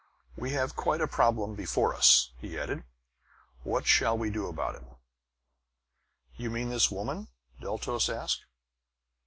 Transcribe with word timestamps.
We 0.35 0.49
have 0.53 0.75
quite 0.75 0.99
a 0.99 1.05
problem 1.07 1.53
before 1.53 1.93
us," 1.93 2.31
he 2.39 2.57
added. 2.57 2.83
"What 3.61 3.85
shall 3.85 4.17
we 4.17 4.31
do 4.31 4.47
about 4.47 4.73
it?" 4.73 4.83
"You 6.37 6.49
mean 6.49 6.69
this 6.69 6.89
woman?" 6.89 7.27
Deltos 7.61 8.09
asked. 8.09 8.45